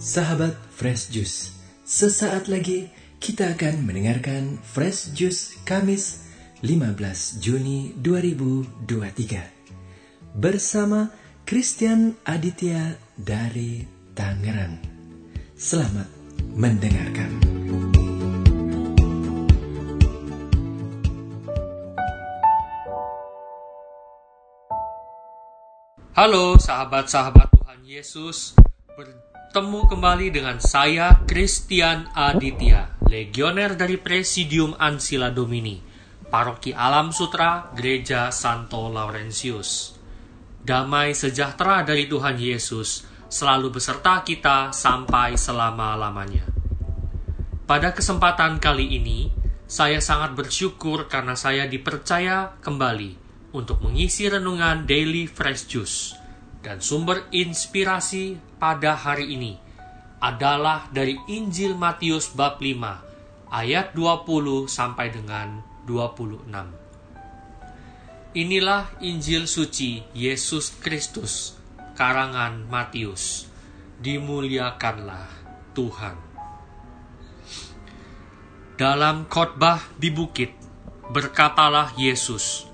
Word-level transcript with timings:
Sahabat 0.00 0.56
Fresh 0.72 1.12
Juice, 1.12 1.52
sesaat 1.84 2.48
lagi 2.48 2.88
kita 3.20 3.52
akan 3.52 3.84
mendengarkan 3.84 4.56
Fresh 4.64 5.12
Juice 5.12 5.60
Kamis 5.68 6.24
15 6.64 7.44
Juni 7.44 7.92
2023 8.00 10.40
bersama 10.40 11.12
Christian 11.44 12.16
Aditya 12.24 12.96
dari 13.12 13.84
Tangerang. 14.16 14.80
Selamat 15.52 16.08
mendengarkan. 16.56 17.28
Halo 26.16 26.56
sahabat-sahabat 26.56 27.52
Tuhan 27.52 27.84
Yesus, 27.84 28.56
bertemu 29.50 29.90
kembali 29.90 30.26
dengan 30.30 30.62
saya 30.62 31.26
Christian 31.26 32.06
Aditya, 32.14 33.02
legioner 33.10 33.74
dari 33.74 33.98
Presidium 33.98 34.78
Ansila 34.78 35.34
Domini, 35.34 35.74
Paroki 36.30 36.70
Alam 36.70 37.10
Sutra, 37.10 37.66
Gereja 37.74 38.30
Santo 38.30 38.86
Laurentius. 38.86 39.98
Damai 40.62 41.18
sejahtera 41.18 41.82
dari 41.82 42.06
Tuhan 42.06 42.38
Yesus 42.38 43.02
selalu 43.26 43.74
beserta 43.74 44.22
kita 44.22 44.70
sampai 44.70 45.34
selama-lamanya. 45.34 46.46
Pada 47.66 47.90
kesempatan 47.90 48.62
kali 48.62 49.02
ini, 49.02 49.34
saya 49.66 49.98
sangat 49.98 50.38
bersyukur 50.38 51.10
karena 51.10 51.34
saya 51.34 51.66
dipercaya 51.66 52.54
kembali 52.62 53.18
untuk 53.50 53.82
mengisi 53.82 54.30
renungan 54.30 54.86
Daily 54.86 55.26
Fresh 55.26 55.66
Juice. 55.66 56.19
Dan 56.60 56.84
sumber 56.84 57.24
inspirasi 57.32 58.36
pada 58.60 58.92
hari 58.92 59.32
ini 59.32 59.56
adalah 60.20 60.84
dari 60.92 61.16
Injil 61.32 61.72
Matius 61.72 62.28
bab 62.36 62.60
5 62.60 63.48
ayat 63.48 63.96
20 63.96 64.68
sampai 64.68 65.08
dengan 65.08 65.64
26. 65.88 66.46
Inilah 68.36 68.86
Injil 69.02 69.50
suci 69.50 70.06
Yesus 70.14 70.76
Kristus 70.78 71.58
karangan 71.98 72.70
Matius. 72.70 73.50
Dimuliakanlah 73.98 75.26
Tuhan. 75.74 76.16
Dalam 78.78 79.28
khotbah 79.28 79.82
di 80.00 80.08
bukit, 80.08 80.56
berkatalah 81.12 81.92
Yesus, 82.00 82.69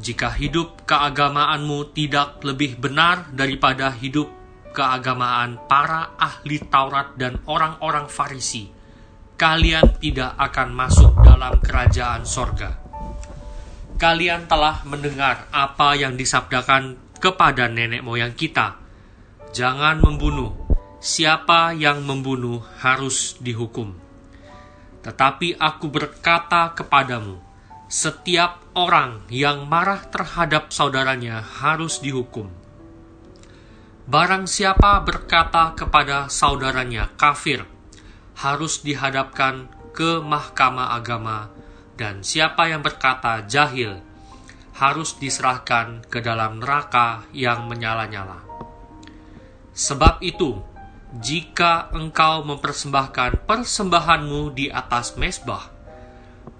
jika 0.00 0.32
hidup 0.32 0.88
keagamaanmu 0.88 1.92
tidak 1.92 2.40
lebih 2.40 2.80
benar 2.80 3.28
daripada 3.36 3.92
hidup 3.92 4.32
keagamaan 4.72 5.60
para 5.68 6.16
ahli 6.16 6.56
Taurat 6.64 7.20
dan 7.20 7.36
orang-orang 7.44 8.08
Farisi, 8.08 8.72
kalian 9.36 10.00
tidak 10.00 10.40
akan 10.40 10.72
masuk 10.72 11.12
dalam 11.20 11.60
kerajaan 11.60 12.24
sorga. 12.24 12.80
Kalian 14.00 14.48
telah 14.48 14.80
mendengar 14.88 15.52
apa 15.52 15.92
yang 15.92 16.16
disabdakan 16.16 17.12
kepada 17.20 17.68
nenek 17.68 18.00
moyang 18.00 18.32
kita. 18.32 18.80
Jangan 19.52 20.00
membunuh. 20.00 20.56
Siapa 21.00 21.76
yang 21.76 22.04
membunuh 22.04 22.60
harus 22.80 23.36
dihukum. 23.40 23.92
Tetapi 25.00 25.56
aku 25.56 25.88
berkata 25.88 26.76
kepadamu, 26.76 27.49
setiap 27.90 28.70
orang 28.78 29.26
yang 29.34 29.66
marah 29.66 30.06
terhadap 30.06 30.70
saudaranya 30.70 31.42
harus 31.42 31.98
dihukum. 31.98 32.46
Barang 34.06 34.46
siapa 34.46 35.02
berkata 35.02 35.74
kepada 35.74 36.30
saudaranya 36.30 37.10
kafir, 37.18 37.66
harus 38.38 38.86
dihadapkan 38.86 39.66
ke 39.90 40.22
mahkamah 40.22 40.94
agama, 40.94 41.50
dan 41.98 42.22
siapa 42.22 42.70
yang 42.70 42.78
berkata 42.78 43.42
jahil, 43.50 43.98
harus 44.78 45.18
diserahkan 45.18 46.06
ke 46.06 46.22
dalam 46.22 46.62
neraka 46.62 47.26
yang 47.34 47.66
menyala-nyala. 47.66 48.38
Sebab 49.74 50.22
itu, 50.22 50.62
jika 51.18 51.90
engkau 51.90 52.46
mempersembahkan 52.46 53.50
persembahanmu 53.50 54.54
di 54.54 54.70
atas 54.70 55.18
mesbah, 55.18 55.79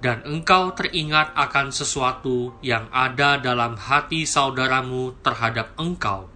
dan 0.00 0.25
engkau 0.25 0.72
teringat 0.72 1.37
akan 1.37 1.69
sesuatu 1.69 2.56
yang 2.65 2.88
ada 2.88 3.37
dalam 3.37 3.77
hati 3.77 4.25
saudaramu 4.25 5.12
terhadap 5.21 5.77
engkau, 5.77 6.33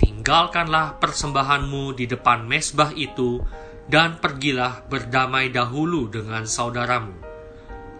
tinggalkanlah 0.00 0.96
persembahanmu 0.96 1.92
di 1.92 2.08
depan 2.08 2.48
mesbah 2.48 2.96
itu 2.96 3.44
dan 3.92 4.16
pergilah 4.16 4.88
berdamai 4.88 5.52
dahulu 5.52 6.08
dengan 6.08 6.48
saudaramu, 6.48 7.12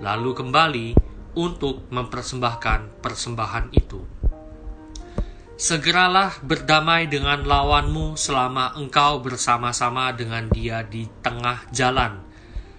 lalu 0.00 0.30
kembali 0.32 0.88
untuk 1.36 1.84
mempersembahkan 1.92 3.04
persembahan 3.04 3.76
itu. 3.76 4.00
Segeralah 5.62 6.42
berdamai 6.42 7.06
dengan 7.06 7.44
lawanmu 7.44 8.18
selama 8.18 8.74
engkau 8.74 9.22
bersama-sama 9.22 10.10
dengan 10.10 10.48
dia 10.50 10.82
di 10.82 11.06
tengah 11.22 11.70
jalan, 11.70 12.31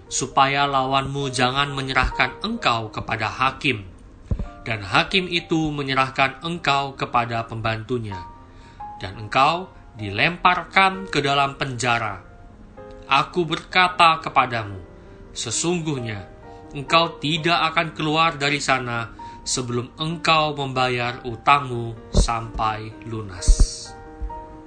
supaya 0.08 0.68
lawanmu 0.68 1.32
jangan 1.32 1.72
menyerahkan 1.72 2.38
engkau 2.44 2.92
kepada 2.92 3.28
hakim, 3.28 3.84
dan 4.64 4.80
hakim 4.80 5.28
itu 5.28 5.72
menyerahkan 5.72 6.40
engkau 6.44 6.96
kepada 6.96 7.44
pembantunya, 7.44 8.18
dan 9.00 9.20
engkau 9.20 9.68
dilemparkan 9.94 11.06
ke 11.08 11.22
dalam 11.22 11.54
penjara. 11.54 12.24
Aku 13.04 13.44
berkata 13.44 14.18
kepadamu, 14.24 14.80
sesungguhnya 15.36 16.24
engkau 16.72 17.20
tidak 17.20 17.74
akan 17.74 17.92
keluar 17.92 18.34
dari 18.34 18.58
sana 18.58 19.12
sebelum 19.44 19.92
engkau 20.00 20.56
membayar 20.56 21.20
utangmu 21.22 21.94
sampai 22.10 22.90
lunas. 23.06 23.46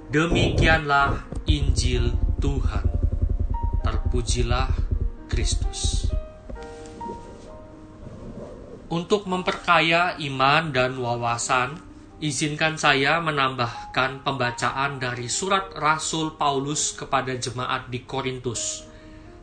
Demikianlah 0.08 1.20
Injil 1.44 2.16
Tuhan. 2.40 2.86
Terpujilah 3.84 4.87
Kristus. 5.28 6.10
Untuk 8.88 9.28
memperkaya 9.28 10.16
iman 10.16 10.72
dan 10.72 10.96
wawasan, 10.96 11.76
izinkan 12.24 12.80
saya 12.80 13.20
menambahkan 13.20 14.24
pembacaan 14.24 14.96
dari 14.96 15.28
surat 15.28 15.76
Rasul 15.76 16.40
Paulus 16.40 16.96
kepada 16.96 17.36
jemaat 17.36 17.92
di 17.92 18.02
Korintus. 18.08 18.88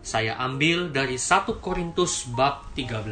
Saya 0.01 0.41
ambil 0.41 0.90
dari 0.90 1.22
1 1.22 1.62
Korintus 1.62 2.25
bab 2.34 2.74
13. 2.74 3.06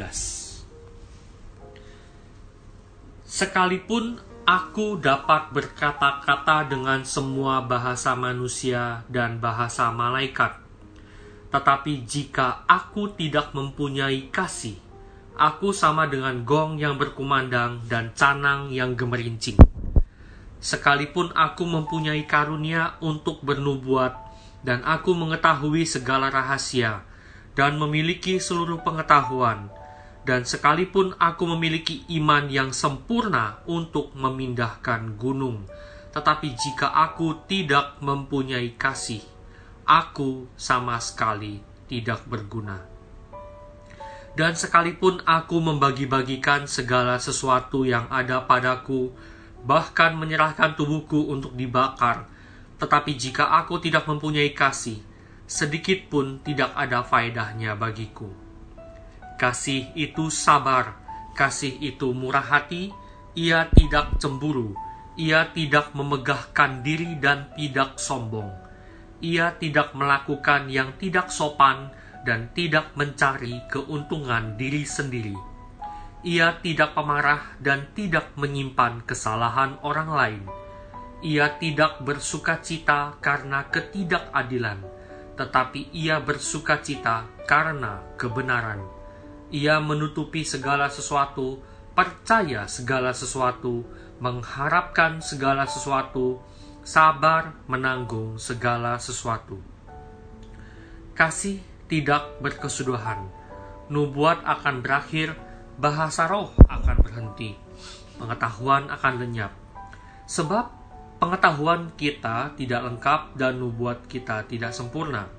Sekalipun 3.29 4.17
aku 4.49 4.97
dapat 4.97 5.53
berkata-kata 5.53 6.65
dengan 6.65 7.05
semua 7.05 7.61
bahasa 7.61 8.17
manusia 8.17 9.05
dan 9.05 9.37
bahasa 9.37 9.89
malaikat, 9.93 10.62
tetapi 11.53 12.01
jika 12.09 12.65
aku 12.65 13.13
tidak 13.13 13.53
mempunyai 13.53 14.33
kasih, 14.33 14.73
aku 15.37 15.69
sama 15.69 16.09
dengan 16.09 16.41
gong 16.41 16.81
yang 16.81 16.97
berkumandang 16.97 17.85
dan 17.85 18.09
canang 18.17 18.73
yang 18.73 18.97
gemerincing. 18.97 19.61
Sekalipun 20.57 21.29
aku 21.37 21.61
mempunyai 21.69 22.25
karunia 22.25 22.97
untuk 23.05 23.45
bernubuat, 23.45 24.17
dan 24.65 24.81
aku 24.81 25.13
mengetahui 25.13 25.85
segala 25.85 26.33
rahasia, 26.33 27.05
dan 27.53 27.77
memiliki 27.77 28.41
seluruh 28.41 28.81
pengetahuan, 28.81 29.69
dan 30.25 30.49
sekalipun 30.49 31.13
aku 31.21 31.45
memiliki 31.53 32.01
iman 32.17 32.49
yang 32.49 32.73
sempurna 32.73 33.61
untuk 33.69 34.09
memindahkan 34.17 35.21
gunung, 35.21 35.69
tetapi 36.17 36.49
jika 36.57 36.89
aku 36.97 37.45
tidak 37.45 38.01
mempunyai 38.01 38.73
kasih, 38.73 39.32
aku 39.83 40.47
sama 40.55 40.99
sekali 41.03 41.59
tidak 41.87 42.23
berguna. 42.27 42.79
Dan 44.33 44.57
sekalipun 44.57 45.21
aku 45.29 45.61
membagi-bagikan 45.61 46.65
segala 46.65 47.21
sesuatu 47.21 47.85
yang 47.85 48.09
ada 48.09 48.41
padaku, 48.49 49.13
bahkan 49.61 50.17
menyerahkan 50.17 50.73
tubuhku 50.73 51.29
untuk 51.29 51.53
dibakar, 51.53 52.25
tetapi 52.81 53.13
jika 53.13 53.53
aku 53.61 53.77
tidak 53.77 54.09
mempunyai 54.09 54.49
kasih, 54.57 54.97
sedikit 55.45 56.09
pun 56.09 56.41
tidak 56.41 56.73
ada 56.73 57.05
faedahnya 57.05 57.77
bagiku. 57.77 58.25
Kasih 59.37 59.93
itu 59.93 60.33
sabar, 60.33 60.97
kasih 61.37 61.77
itu 61.77 62.09
murah 62.09 62.41
hati, 62.41 62.89
ia 63.37 63.69
tidak 63.69 64.17
cemburu, 64.17 64.73
ia 65.13 65.45
tidak 65.53 65.93
memegahkan 65.93 66.81
diri 66.81 67.21
dan 67.21 67.53
tidak 67.53 68.01
sombong. 68.01 68.62
Ia 69.23 69.55
tidak 69.55 69.95
melakukan 69.95 70.67
yang 70.67 70.99
tidak 70.99 71.31
sopan 71.31 71.95
dan 72.27 72.51
tidak 72.51 72.91
mencari 72.99 73.63
keuntungan 73.71 74.59
diri 74.59 74.83
sendiri. 74.83 75.31
Ia 76.27 76.59
tidak 76.59 76.91
pemarah 76.91 77.55
dan 77.63 77.87
tidak 77.95 78.35
menyimpan 78.35 79.07
kesalahan 79.07 79.79
orang 79.79 80.09
lain. 80.11 80.43
Ia 81.23 81.55
tidak 81.55 82.03
bersuka 82.03 82.59
cita 82.59 83.15
karena 83.23 83.63
ketidakadilan, 83.71 84.83
tetapi 85.39 85.95
ia 85.95 86.19
bersuka 86.19 86.83
cita 86.83 87.23
karena 87.47 88.03
kebenaran. 88.19 88.83
Ia 89.55 89.79
menutupi 89.79 90.43
segala 90.43 90.91
sesuatu, 90.91 91.63
percaya 91.95 92.67
segala 92.67 93.15
sesuatu, 93.15 93.87
mengharapkan 94.19 95.23
segala 95.23 95.63
sesuatu, 95.63 96.43
sabar 96.83 97.55
menanggung 97.71 98.35
segala 98.35 98.99
sesuatu. 98.99 99.55
Kasih 101.15 101.63
tidak 101.87 102.43
berkesudahan, 102.43 103.23
nubuat 103.87 104.43
akan 104.43 104.83
berakhir, 104.83 105.31
bahasa 105.79 106.27
roh 106.27 106.51
akan 106.67 106.97
berhenti, 106.99 107.55
pengetahuan 108.19 108.91
akan 108.91 109.13
lenyap. 109.15 109.55
Sebab 110.27 110.65
pengetahuan 111.23 111.95
kita 111.95 112.51
tidak 112.59 112.83
lengkap 112.83 113.39
dan 113.39 113.63
nubuat 113.63 114.03
kita 114.11 114.43
tidak 114.43 114.75
sempurna. 114.75 115.31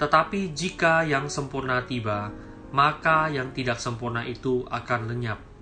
Tetapi 0.00 0.56
jika 0.56 1.04
yang 1.04 1.28
sempurna 1.28 1.84
tiba, 1.84 2.32
maka 2.72 3.28
yang 3.28 3.52
tidak 3.52 3.76
sempurna 3.76 4.24
itu 4.24 4.64
akan 4.72 5.12
lenyap. 5.12 5.53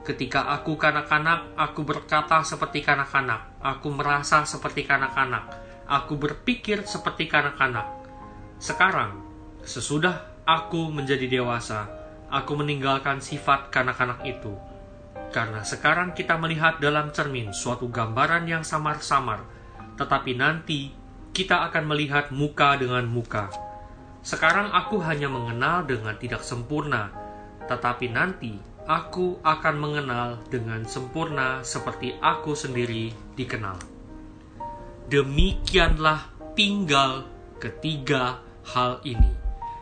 Ketika 0.00 0.48
aku 0.56 0.80
kanak-kanak, 0.80 1.54
aku 1.56 1.84
berkata 1.84 2.40
seperti 2.40 2.80
kanak-kanak, 2.80 3.60
aku 3.60 3.92
merasa 3.92 4.48
seperti 4.48 4.88
kanak-kanak, 4.88 5.52
aku 5.84 6.16
berpikir 6.16 6.88
seperti 6.88 7.28
kanak-kanak. 7.28 7.84
Sekarang, 8.60 9.30
Sesudah 9.60 10.24
aku 10.48 10.88
menjadi 10.88 11.28
dewasa, 11.28 11.84
aku 12.32 12.56
meninggalkan 12.56 13.20
sifat 13.20 13.68
kanak-kanak 13.68 14.24
itu. 14.24 14.56
Karena 15.30 15.60
sekarang 15.60 16.16
kita 16.16 16.40
melihat 16.40 16.80
dalam 16.80 17.12
cermin 17.12 17.52
suatu 17.52 17.92
gambaran 17.92 18.48
yang 18.48 18.64
samar-samar, 18.64 19.44
tetapi 20.00 20.32
nanti 20.32 20.96
kita 21.36 21.68
akan 21.68 21.84
melihat 21.92 22.32
muka 22.32 22.80
dengan 22.80 23.04
muka. 23.04 23.52
Sekarang 24.24 24.72
aku 24.72 24.98
hanya 25.04 25.28
mengenal 25.28 25.84
dengan 25.84 26.16
tidak 26.16 26.40
sempurna, 26.40 27.12
tetapi 27.68 28.08
nanti 28.08 28.56
aku 28.90 29.38
akan 29.46 29.76
mengenal 29.78 30.42
dengan 30.50 30.82
sempurna 30.82 31.62
seperti 31.62 32.18
aku 32.18 32.58
sendiri 32.58 33.14
dikenal. 33.38 33.78
Demikianlah 35.06 36.26
tinggal 36.58 37.22
ketiga 37.62 38.42
hal 38.74 38.98
ini 39.06 39.30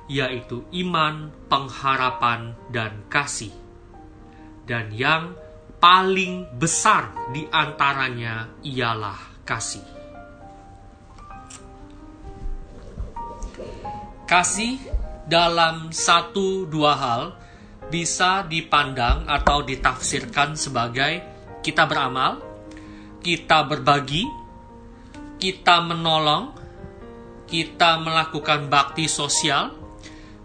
yaitu 0.09 0.65
iman, 0.73 1.29
pengharapan, 1.53 2.57
dan 2.73 3.05
kasih. 3.13 3.53
Dan 4.65 4.89
yang 4.93 5.37
paling 5.81 6.49
besar 6.57 7.13
di 7.29 7.45
antaranya 7.53 8.49
ialah 8.65 9.21
kasih. 9.45 9.85
Kasih 14.25 14.81
dalam 15.29 15.93
satu 15.93 16.65
dua 16.65 16.97
hal 16.97 17.48
bisa 17.89 18.45
dipandang 18.45 19.25
atau 19.25 19.65
ditafsirkan 19.65 20.55
sebagai 20.55 21.25
kita 21.65 21.89
beramal, 21.89 22.41
kita 23.25 23.65
berbagi, 23.65 24.25
kita 25.41 25.81
menolong, 25.85 26.53
kita 27.49 27.97
melakukan 28.01 28.69
bakti 28.69 29.09
sosial, 29.09 29.73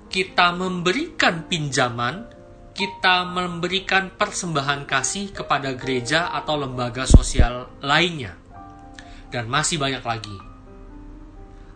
kita 0.08 0.56
memberikan 0.56 1.44
pinjaman, 1.50 2.28
kita 2.72 3.28
memberikan 3.28 4.14
persembahan 4.16 4.88
kasih 4.90 5.36
kepada 5.36 5.76
gereja 5.78 6.34
atau 6.34 6.58
lembaga 6.58 7.06
sosial 7.06 7.70
lainnya. 7.84 8.40
Dan 9.30 9.50
masih 9.50 9.82
banyak 9.82 10.06
lagi. 10.06 10.38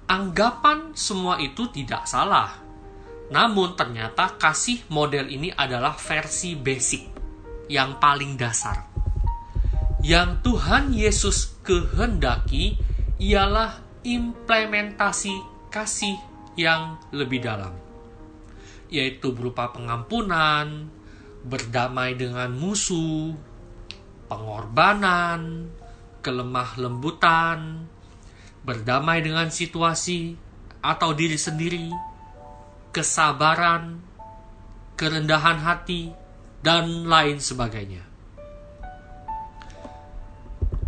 Anggapan 0.08 0.94
semua 0.94 1.42
itu 1.42 1.68
tidak 1.74 2.06
salah. 2.06 2.67
Namun 3.28 3.76
ternyata 3.76 4.40
kasih 4.40 4.88
model 4.88 5.28
ini 5.28 5.52
adalah 5.52 5.96
versi 6.00 6.56
basic 6.56 7.04
yang 7.68 8.00
paling 8.00 8.40
dasar. 8.40 8.88
Yang 10.00 10.30
Tuhan 10.48 10.96
Yesus 10.96 11.60
kehendaki 11.66 12.80
ialah 13.20 13.84
implementasi 14.08 15.36
kasih 15.68 16.16
yang 16.56 16.96
lebih 17.12 17.44
dalam 17.44 17.88
yaitu 18.88 19.36
berupa 19.36 19.72
pengampunan, 19.76 20.88
berdamai 21.44 22.16
dengan 22.16 22.52
musuh, 22.56 23.36
pengorbanan, 24.32 25.72
kelemah 26.24 26.72
lembutan, 26.80 27.88
berdamai 28.64 29.24
dengan 29.24 29.52
situasi 29.52 30.36
atau 30.84 31.12
diri 31.12 31.36
sendiri, 31.36 31.88
kesabaran, 32.92 34.02
kerendahan 34.98 35.62
hati, 35.62 36.12
dan 36.62 37.06
lain 37.06 37.38
sebagainya. 37.38 38.08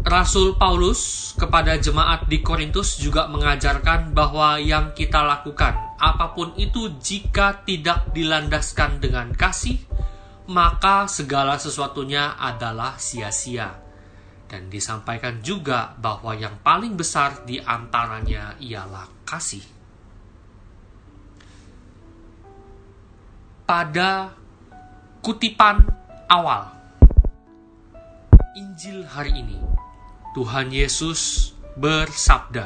Rasul 0.10 0.58
Paulus 0.58 1.32
kepada 1.38 1.78
jemaat 1.78 2.26
di 2.26 2.42
Korintus 2.42 2.98
juga 2.98 3.30
mengajarkan 3.30 4.16
bahwa 4.16 4.58
yang 4.58 4.96
kita 4.98 5.22
lakukan, 5.22 5.76
apa 6.02 6.34
pun 6.34 6.56
itu, 6.58 6.98
jika 6.98 7.62
tidak 7.62 8.10
dilandaskan 8.16 8.98
dengan 9.04 9.30
kasih, 9.36 9.78
maka 10.50 11.06
segala 11.06 11.62
sesuatunya 11.62 12.40
adalah 12.42 12.98
sia-sia. 12.98 13.76
Dan 14.50 14.72
disampaikan 14.74 15.46
juga 15.46 15.94
bahwa 15.94 16.34
yang 16.34 16.58
paling 16.66 16.98
besar 16.98 17.46
di 17.46 17.62
antaranya 17.62 18.58
ialah 18.58 19.06
kasih. 19.30 19.79
Pada 23.70 24.34
kutipan 25.22 25.86
awal 26.26 26.74
Injil 28.58 29.06
hari 29.06 29.46
ini, 29.46 29.62
Tuhan 30.34 30.74
Yesus 30.74 31.54
bersabda, 31.78 32.66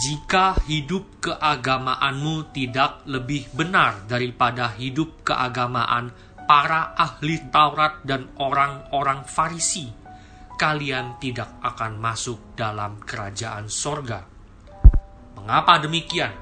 "Jika 0.00 0.56
hidup 0.64 1.20
keagamaanmu 1.20 2.48
tidak 2.56 3.04
lebih 3.04 3.52
benar 3.52 4.08
daripada 4.08 4.72
hidup 4.72 5.20
keagamaan 5.20 6.16
para 6.48 6.96
ahli 6.96 7.36
Taurat 7.52 8.00
dan 8.08 8.24
orang-orang 8.40 9.28
Farisi, 9.28 9.92
kalian 10.56 11.20
tidak 11.20 11.60
akan 11.60 12.00
masuk 12.00 12.56
dalam 12.56 13.04
kerajaan 13.04 13.68
sorga." 13.68 14.24
Mengapa 15.36 15.76
demikian? 15.76 16.32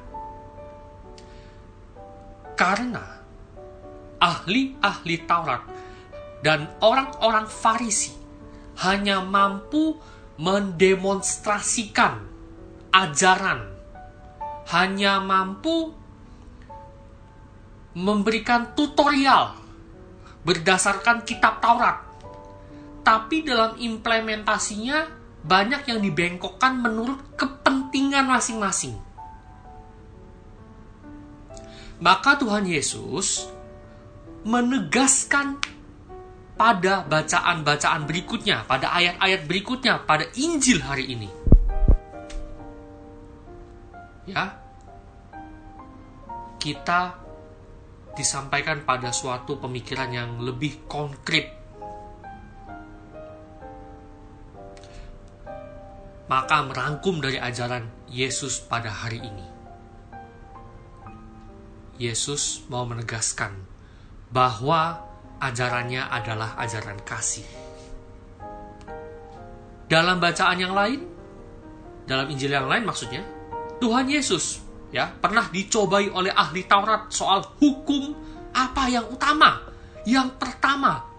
Karena 2.54 3.15
ahli-ahli 4.20 5.16
Taurat 5.28 5.62
dan 6.44 6.70
orang-orang 6.80 7.49
Farisi 7.49 8.12
hanya 8.85 9.25
mampu 9.25 9.96
mendemonstrasikan 10.37 12.20
ajaran, 12.92 13.64
hanya 14.68 15.20
mampu 15.20 15.96
memberikan 17.96 18.76
tutorial 18.76 19.56
berdasarkan 20.44 21.25
kitab 21.25 21.64
Taurat. 21.64 22.04
Tapi 23.00 23.46
dalam 23.46 23.78
implementasinya 23.80 25.08
banyak 25.46 25.88
yang 25.88 26.02
dibengkokkan 26.02 26.75
menurut 26.76 27.23
kepentingan 27.38 28.26
masing-masing. 28.26 28.99
Maka 31.96 32.37
Tuhan 32.37 32.68
Yesus 32.68 33.49
menegaskan 34.47 35.59
pada 36.55 37.03
bacaan-bacaan 37.05 38.07
berikutnya, 38.07 38.62
pada 38.65 38.95
ayat-ayat 38.95 39.43
berikutnya, 39.45 40.07
pada 40.07 40.25
Injil 40.38 40.81
hari 40.81 41.12
ini. 41.12 41.29
Ya, 44.31 44.55
kita 46.62 47.19
disampaikan 48.17 48.87
pada 48.87 49.11
suatu 49.11 49.59
pemikiran 49.59 50.09
yang 50.15 50.31
lebih 50.41 50.87
konkret. 50.87 51.53
Maka 56.26 56.59
merangkum 56.67 57.23
dari 57.23 57.38
ajaran 57.38 57.87
Yesus 58.11 58.59
pada 58.59 58.91
hari 58.91 59.23
ini. 59.23 59.47
Yesus 62.03 62.67
mau 62.67 62.83
menegaskan 62.83 63.75
bahwa 64.30 65.02
ajarannya 65.38 66.02
adalah 66.09 66.56
ajaran 66.61 66.99
kasih. 67.04 67.47
Dalam 69.87 70.18
bacaan 70.18 70.59
yang 70.59 70.75
lain, 70.75 71.00
dalam 72.11 72.26
Injil 72.26 72.50
yang 72.50 72.66
lain 72.66 72.83
maksudnya, 72.83 73.23
Tuhan 73.78 74.11
Yesus 74.11 74.62
ya 74.90 75.11
pernah 75.11 75.47
dicobai 75.50 76.11
oleh 76.11 76.33
ahli 76.35 76.66
Taurat 76.66 77.11
soal 77.12 77.42
hukum 77.62 78.14
apa 78.56 78.88
yang 78.88 79.06
utama, 79.12 79.61
yang 80.09 80.33
pertama 80.38 81.12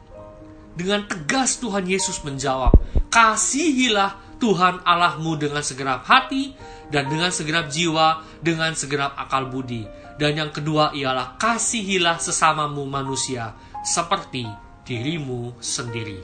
Dengan 0.78 1.10
tegas 1.10 1.58
Tuhan 1.58 1.90
Yesus 1.90 2.22
menjawab, 2.22 2.70
Kasihilah 3.10 4.38
Tuhan 4.38 4.86
Allahmu 4.86 5.34
dengan 5.34 5.66
segenap 5.66 6.06
hati, 6.06 6.54
dan 6.94 7.10
dengan 7.10 7.34
segenap 7.34 7.66
jiwa, 7.74 8.22
dengan 8.46 8.78
segenap 8.78 9.18
akal 9.18 9.50
budi. 9.50 9.90
Dan 10.18 10.34
yang 10.38 10.52
kedua 10.52 10.92
ialah 10.98 11.38
kasihilah 11.38 12.18
sesamamu 12.18 12.84
manusia, 12.90 13.54
seperti 13.86 14.50
dirimu 14.84 15.62
sendiri. 15.62 16.18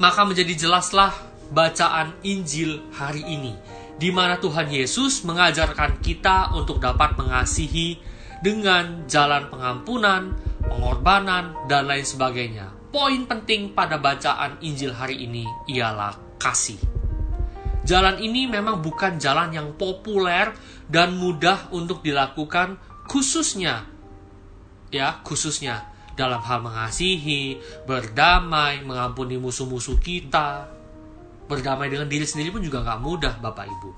Maka 0.00 0.24
menjadi 0.24 0.56
jelaslah 0.56 1.12
bacaan 1.52 2.16
Injil 2.24 2.88
hari 2.96 3.22
ini, 3.28 3.52
di 4.00 4.08
mana 4.08 4.40
Tuhan 4.40 4.72
Yesus 4.72 5.28
mengajarkan 5.28 6.00
kita 6.00 6.56
untuk 6.56 6.80
dapat 6.80 7.20
mengasihi 7.20 8.00
dengan 8.40 9.04
jalan 9.04 9.50
pengampunan, 9.52 10.32
pengorbanan, 10.64 11.52
dan 11.66 11.90
lain 11.90 12.06
sebagainya 12.06 12.78
Poin 12.88 13.28
penting 13.28 13.76
pada 13.76 14.00
bacaan 14.00 14.56
Injil 14.64 14.96
hari 14.96 15.28
ini 15.28 15.44
ialah 15.68 16.40
kasih. 16.40 16.80
Jalan 17.88 18.20
ini 18.20 18.44
memang 18.44 18.84
bukan 18.84 19.16
jalan 19.16 19.48
yang 19.48 19.72
populer 19.72 20.52
dan 20.92 21.16
mudah 21.16 21.72
untuk 21.72 22.04
dilakukan 22.04 22.76
khususnya 23.08 23.88
ya, 24.92 25.24
khususnya 25.24 25.88
dalam 26.12 26.44
hal 26.44 26.60
mengasihi, 26.60 27.56
berdamai, 27.88 28.84
mengampuni 28.84 29.40
musuh-musuh 29.40 29.96
kita. 30.02 30.68
Berdamai 31.48 31.88
dengan 31.88 32.10
diri 32.10 32.28
sendiri 32.28 32.52
pun 32.52 32.60
juga 32.60 32.84
nggak 32.84 33.00
mudah, 33.00 33.34
Bapak 33.40 33.64
Ibu. 33.64 33.90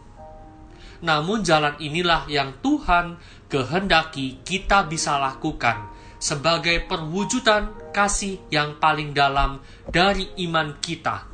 Namun 1.03 1.43
jalan 1.43 1.75
inilah 1.81 2.29
yang 2.31 2.61
Tuhan 2.63 3.19
kehendaki 3.51 4.45
kita 4.47 4.87
bisa 4.87 5.19
lakukan 5.19 5.89
sebagai 6.21 6.85
perwujudan 6.85 7.91
kasih 7.91 8.39
yang 8.53 8.77
paling 8.77 9.17
dalam 9.17 9.65
dari 9.89 10.29
iman 10.47 10.77
kita. 10.79 11.30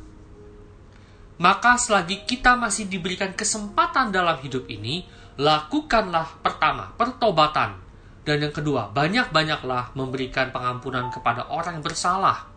Maka 1.37 1.77
selagi 1.77 2.25
kita 2.25 2.57
masih 2.57 2.89
diberikan 2.89 3.33
kesempatan 3.37 4.09
dalam 4.09 4.41
hidup 4.41 4.65
ini, 4.73 5.05
lakukanlah 5.37 6.41
pertama, 6.41 6.89
pertobatan. 6.97 7.77
Dan 8.25 8.41
yang 8.41 8.53
kedua, 8.53 8.89
banyak-banyaklah 8.89 9.93
memberikan 9.93 10.49
pengampunan 10.49 11.13
kepada 11.13 11.47
orang 11.53 11.79
yang 11.79 11.85
bersalah. 11.85 12.49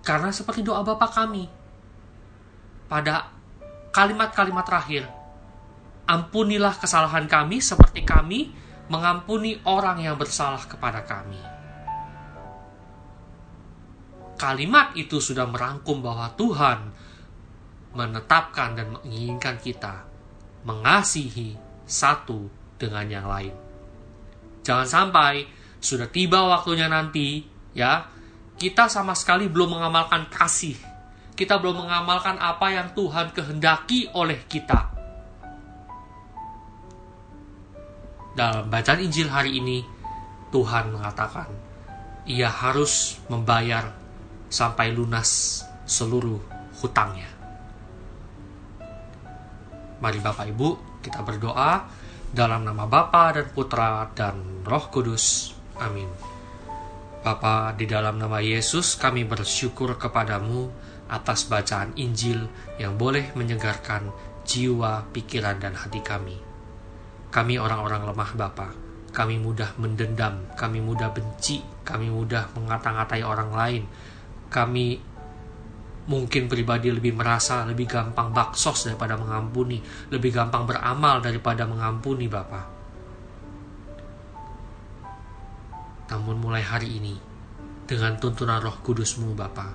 Karena 0.00 0.30
seperti 0.30 0.64
doa 0.64 0.80
Bapa 0.80 1.10
kami, 1.10 1.44
pada 2.88 3.28
kalimat-kalimat 3.92 4.64
terakhir, 4.64 5.04
ampunilah 6.06 6.74
kesalahan 6.78 7.26
kami 7.26 7.58
seperti 7.58 8.06
kami 8.06 8.54
mengampuni 8.90 9.58
orang 9.66 10.02
yang 10.02 10.18
bersalah 10.18 10.62
kepada 10.66 11.06
kami. 11.06 11.38
Kalimat 14.40 14.96
itu 14.96 15.20
sudah 15.20 15.44
merangkum 15.44 16.00
bahwa 16.00 16.32
Tuhan 16.32 16.90
menetapkan 17.96 18.78
dan 18.78 18.94
menginginkan 18.94 19.58
kita 19.58 20.06
mengasihi 20.62 21.56
satu 21.88 22.46
dengan 22.78 23.06
yang 23.10 23.26
lain. 23.26 23.54
Jangan 24.62 24.86
sampai 24.86 25.48
sudah 25.80 26.06
tiba 26.06 26.44
waktunya 26.46 26.86
nanti, 26.86 27.42
ya, 27.72 28.06
kita 28.60 28.86
sama 28.86 29.16
sekali 29.16 29.48
belum 29.48 29.80
mengamalkan 29.80 30.28
kasih. 30.28 30.76
Kita 31.34 31.56
belum 31.56 31.88
mengamalkan 31.88 32.36
apa 32.36 32.68
yang 32.68 32.92
Tuhan 32.92 33.32
kehendaki 33.32 34.12
oleh 34.12 34.44
kita 34.44 35.00
dalam 38.40 38.70
bacaan 38.70 39.02
Injil 39.02 39.28
hari 39.28 39.58
ini, 39.58 39.82
Tuhan 40.54 40.94
mengatakan, 40.94 41.50
ia 42.26 42.46
harus 42.46 43.18
membayar 43.26 43.90
sampai 44.48 44.94
lunas 44.94 45.62
seluruh 45.86 46.38
hutangnya. 46.78 47.39
Mari 50.00 50.16
Bapak 50.24 50.48
Ibu, 50.48 51.00
kita 51.04 51.20
berdoa 51.20 51.84
dalam 52.32 52.64
nama 52.64 52.88
Bapa 52.88 53.36
dan 53.36 53.52
Putra 53.52 54.08
dan 54.16 54.64
Roh 54.64 54.88
Kudus. 54.88 55.52
Amin. 55.76 56.08
Bapa, 57.20 57.76
di 57.76 57.84
dalam 57.84 58.16
nama 58.16 58.40
Yesus 58.40 58.96
kami 58.96 59.28
bersyukur 59.28 60.00
kepadamu 60.00 60.72
atas 61.12 61.44
bacaan 61.44 61.92
Injil 62.00 62.48
yang 62.80 62.96
boleh 62.96 63.36
menyegarkan 63.36 64.08
jiwa, 64.48 65.04
pikiran, 65.12 65.60
dan 65.60 65.76
hati 65.76 66.00
kami. 66.00 66.40
Kami 67.28 67.60
orang-orang 67.60 68.08
lemah 68.08 68.32
Bapa. 68.32 68.68
Kami 69.12 69.36
mudah 69.36 69.76
mendendam, 69.76 70.48
kami 70.56 70.80
mudah 70.80 71.12
benci, 71.12 71.60
kami 71.84 72.08
mudah 72.08 72.56
mengata-ngatai 72.56 73.20
orang 73.20 73.52
lain. 73.52 73.84
Kami 74.48 75.09
mungkin 76.10 76.50
pribadi 76.50 76.90
lebih 76.90 77.14
merasa 77.14 77.62
lebih 77.62 77.86
gampang 77.86 78.34
baksos 78.34 78.90
daripada 78.90 79.14
mengampuni, 79.14 79.78
lebih 80.10 80.34
gampang 80.34 80.66
beramal 80.66 81.22
daripada 81.22 81.62
mengampuni 81.70 82.26
Bapa. 82.26 82.66
Namun 86.10 86.42
mulai 86.42 86.66
hari 86.66 86.98
ini, 86.98 87.14
dengan 87.86 88.18
tuntunan 88.18 88.58
roh 88.58 88.82
kudusmu 88.82 89.38
Bapa, 89.38 89.70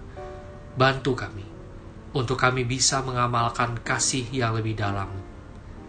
bantu 0.75 1.15
kami, 1.15 1.47
untuk 2.11 2.35
kami 2.35 2.67
bisa 2.67 2.99
mengamalkan 2.99 3.79
kasih 3.79 4.27
yang 4.35 4.59
lebih 4.59 4.75
dalam, 4.75 5.07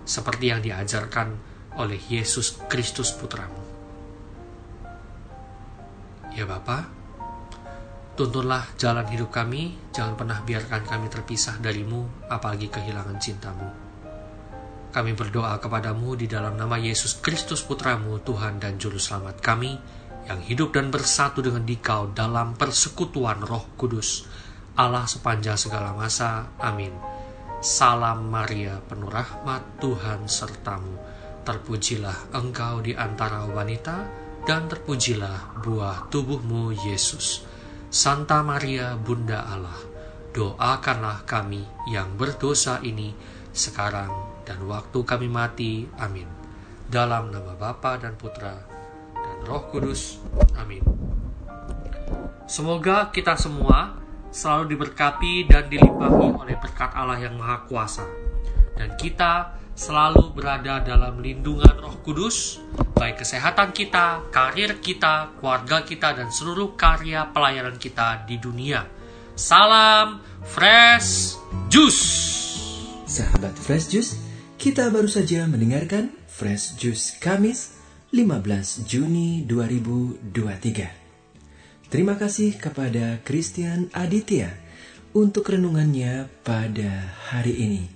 seperti 0.07 0.55
yang 0.55 0.63
diajarkan 0.63 1.35
oleh 1.75 1.99
Yesus 2.07 2.63
Kristus 2.71 3.11
Putramu. 3.11 3.67
Ya 6.39 6.47
Bapa, 6.47 6.96
tuntunlah 8.17 8.65
jalan 8.81 9.05
hidup 9.13 9.29
kami, 9.29 9.77
jangan 9.93 10.17
pernah 10.17 10.41
biarkan 10.41 10.89
kami 10.89 11.07
terpisah 11.13 11.61
darimu, 11.61 12.27
apalagi 12.33 12.73
kehilangan 12.73 13.21
cintamu. 13.21 13.69
Kami 14.91 15.13
berdoa 15.13 15.61
kepadamu 15.61 16.17
di 16.17 16.25
dalam 16.25 16.57
nama 16.57 16.81
Yesus 16.81 17.21
Kristus 17.21 17.61
Putramu, 17.61 18.17
Tuhan 18.25 18.57
dan 18.57 18.81
Juru 18.81 18.97
Selamat 18.97 19.45
kami, 19.45 19.77
yang 20.27 20.41
hidup 20.41 20.73
dan 20.73 20.89
bersatu 20.89 21.45
dengan 21.45 21.63
dikau 21.63 22.11
dalam 22.17 22.57
persekutuan 22.57 23.45
roh 23.45 23.77
kudus, 23.77 24.25
Allah 24.81 25.05
sepanjang 25.05 25.61
segala 25.61 25.93
masa. 25.93 26.51
Amin. 26.59 26.97
Salam 27.61 28.33
Maria, 28.33 28.81
penuh 28.85 29.09
rahmat 29.09 29.81
Tuhan 29.81 30.29
sertamu 30.29 31.17
Terpujilah 31.47 32.35
engkau 32.35 32.83
di 32.83 32.91
antara 32.99 33.47
wanita, 33.47 34.03
dan 34.43 34.67
terpujilah 34.67 35.63
buah 35.63 36.11
tubuhmu, 36.11 36.75
Yesus. 36.75 37.46
Santa 37.97 38.45
Maria, 38.45 38.93
Bunda 38.93 39.49
Allah, 39.49 39.81
doakanlah 40.37 41.25
kami 41.25 41.65
yang 41.89 42.13
berdosa 42.21 42.77
ini 42.85 43.17
sekarang 43.57 44.13
dan 44.45 44.61
waktu 44.69 45.01
kami 45.01 45.33
mati. 45.33 45.89
Amin. 45.97 46.29
Dalam 46.93 47.33
nama 47.33 47.57
Bapa 47.57 47.97
dan 47.97 48.13
Putra 48.21 48.53
dan 49.17 49.37
Roh 49.49 49.73
Kudus. 49.73 50.21
Amin. 50.61 50.85
Semoga 52.45 53.09
kita 53.09 53.33
semua 53.33 53.97
selalu 54.29 54.77
diberkati 54.77 55.49
dan 55.49 55.65
dilimpahi 55.65 56.37
oleh 56.37 56.53
berkat 56.61 56.93
Allah 56.93 57.17
yang 57.17 57.41
Maha 57.41 57.65
Kuasa. 57.65 58.05
Dan 58.77 58.93
kita 59.01 59.57
selalu 59.77 60.33
berada 60.33 60.81
dalam 60.81 61.21
lindungan 61.21 61.77
Roh 61.77 62.01
Kudus, 62.01 62.65
baik 62.97 63.21
kesehatan 63.21 63.77
kita, 63.77 64.25
karir 64.33 64.81
kita, 64.81 65.37
keluarga 65.37 65.85
kita, 65.85 66.17
dan 66.17 66.33
seluruh 66.33 66.73
karya 66.81 67.29
pelayanan 67.29 67.77
kita 67.77 68.25
di 68.25 68.41
dunia. 68.41 68.89
Salam 69.37 70.25
Fresh 70.49 71.37
Juice. 71.69 72.09
Sahabat 73.05 73.53
Fresh 73.53 73.93
Juice, 73.93 74.17
kita 74.57 74.89
baru 74.89 75.13
saja 75.13 75.45
mendengarkan 75.45 76.09
Fresh 76.25 76.81
Juice 76.81 77.21
Kamis 77.21 77.77
15 78.17 78.89
Juni 78.89 79.45
2023. 79.45 81.93
Terima 81.93 82.17
kasih 82.17 82.57
kepada 82.57 83.21
Christian 83.23 83.93
Aditya 83.93 84.57
untuk 85.13 85.53
renungannya 85.53 86.33
pada 86.43 87.13
hari 87.29 87.61
ini. 87.61 87.96